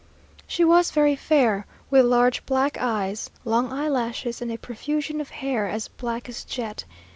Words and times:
She 0.47 0.65
was 0.65 0.89
very 0.89 1.15
fair, 1.15 1.67
with 1.91 2.05
large 2.07 2.43
black 2.47 2.75
eyes, 2.79 3.29
long 3.45 3.71
eyelashes, 3.71 4.41
and 4.41 4.51
a 4.51 4.57
profusion 4.57 5.21
of 5.21 5.29
hair 5.29 5.67
as 5.67 5.89
black 5.89 6.27
as 6.27 6.43
jet. 6.43 6.85